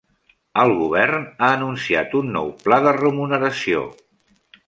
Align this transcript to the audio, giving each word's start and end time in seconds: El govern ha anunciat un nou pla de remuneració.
El 0.61 0.71
govern 0.79 1.25
ha 1.25 1.49
anunciat 1.57 2.17
un 2.21 2.33
nou 2.39 2.49
pla 2.65 2.81
de 2.87 2.97
remuneració. 2.99 3.87